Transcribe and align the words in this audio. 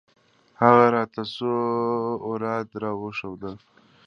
هغه 0.61 0.85
راته 0.95 1.21
څو 1.35 1.51
اوراد 2.27 2.67
راوښوول. 2.81 3.53